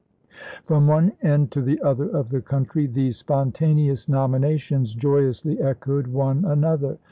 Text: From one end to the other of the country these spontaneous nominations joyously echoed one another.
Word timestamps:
From 0.65 0.87
one 0.87 1.11
end 1.21 1.51
to 1.51 1.61
the 1.61 1.79
other 1.83 2.09
of 2.09 2.29
the 2.29 2.41
country 2.41 2.87
these 2.87 3.17
spontaneous 3.17 4.09
nominations 4.09 4.95
joyously 4.95 5.61
echoed 5.61 6.07
one 6.07 6.43
another. 6.43 6.97